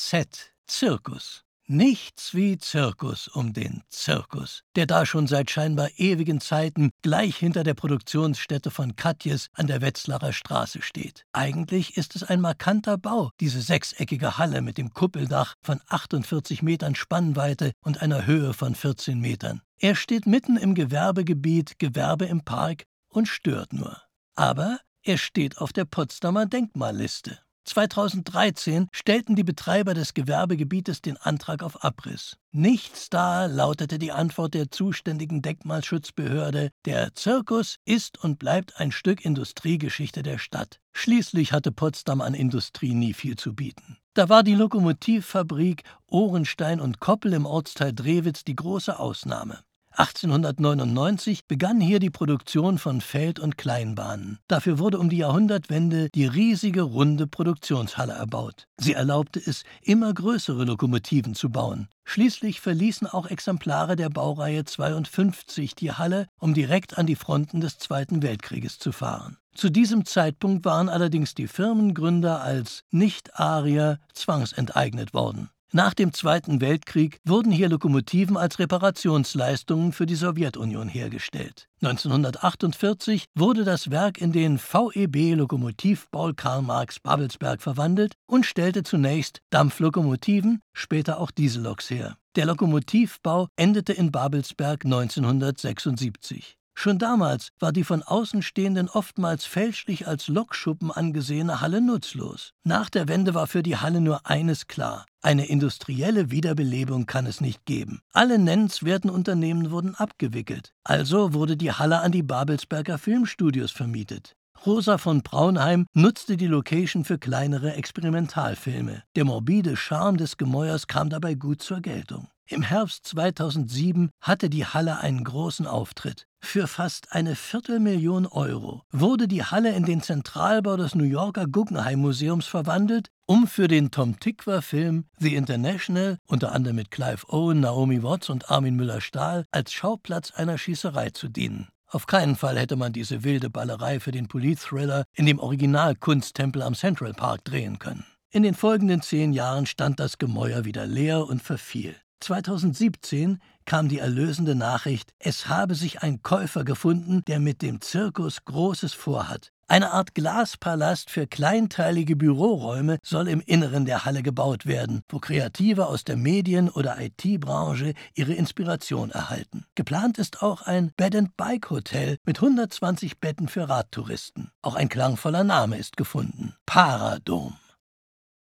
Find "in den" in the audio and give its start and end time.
84.18-84.58, 129.72-130.02, 148.30-148.54